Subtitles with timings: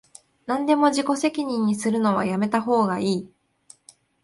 [0.47, 3.31] なんでも自己責任にするのはやめたほうがいい